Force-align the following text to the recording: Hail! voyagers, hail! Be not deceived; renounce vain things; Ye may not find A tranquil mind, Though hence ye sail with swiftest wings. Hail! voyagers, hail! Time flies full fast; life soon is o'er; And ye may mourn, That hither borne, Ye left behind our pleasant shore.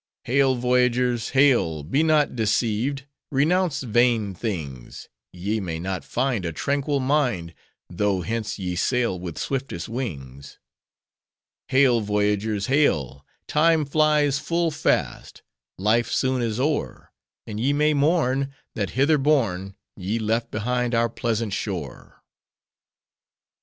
Hail! 0.23 0.55
voyagers, 0.55 1.29
hail! 1.29 1.83
Be 1.83 2.01
not 2.01 2.35
deceived; 2.35 3.05
renounce 3.29 3.83
vain 3.83 4.33
things; 4.33 5.09
Ye 5.31 5.59
may 5.59 5.77
not 5.79 6.03
find 6.03 6.43
A 6.43 6.51
tranquil 6.51 6.99
mind, 6.99 7.53
Though 7.87 8.21
hence 8.21 8.57
ye 8.57 8.75
sail 8.75 9.19
with 9.19 9.37
swiftest 9.37 9.87
wings. 9.87 10.57
Hail! 11.67 12.01
voyagers, 12.01 12.65
hail! 12.65 13.23
Time 13.45 13.85
flies 13.85 14.39
full 14.39 14.71
fast; 14.71 15.43
life 15.77 16.09
soon 16.11 16.41
is 16.41 16.59
o'er; 16.59 17.11
And 17.45 17.59
ye 17.59 17.71
may 17.71 17.93
mourn, 17.93 18.51
That 18.73 18.91
hither 18.97 19.19
borne, 19.19 19.75
Ye 19.95 20.17
left 20.17 20.49
behind 20.49 20.95
our 20.95 21.09
pleasant 21.09 21.53
shore. 21.53 22.23